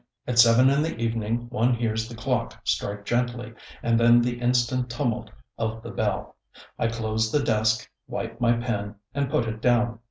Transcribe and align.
At 0.25 0.39
seven 0.39 0.67
in 0.71 0.81
the 0.81 0.97
evening 0.97 1.45
one 1.51 1.75
hears 1.75 2.09
the 2.09 2.15
clock 2.15 2.59
strike 2.63 3.05
gently, 3.05 3.53
and 3.83 3.99
then 3.99 4.19
the 4.19 4.39
instant 4.41 4.89
tumult 4.89 5.29
of 5.59 5.83
the 5.83 5.91
bell. 5.91 6.37
I 6.79 6.87
close 6.87 7.31
the 7.31 7.43
desk, 7.43 7.87
wipe 8.07 8.41
my 8.41 8.53
pen, 8.53 8.95
and 9.13 9.29
put 9.29 9.45
it 9.45 9.61
down. 9.61 9.99